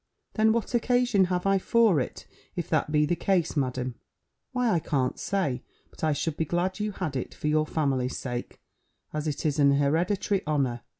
"Then 0.33 0.51
what 0.51 0.73
occasion 0.73 1.25
have 1.25 1.45
I 1.45 1.59
for 1.59 1.99
it, 1.99 2.25
if 2.55 2.67
that 2.71 2.91
be 2.91 3.05
the 3.05 3.15
case, 3.15 3.55
Madam?" 3.55 3.93
"Why, 4.51 4.71
I 4.71 4.79
can't 4.79 5.19
say, 5.19 5.61
but 5.91 6.03
I 6.03 6.11
should 6.11 6.37
be 6.37 6.45
glad 6.45 6.79
you 6.79 6.91
had 6.93 7.15
it, 7.15 7.35
for 7.35 7.47
your 7.47 7.67
family's 7.67 8.17
sake, 8.17 8.59
as 9.13 9.27
it 9.27 9.45
is 9.45 9.59
an 9.59 9.73
hereditary 9.73 10.41
honour. 10.47 10.81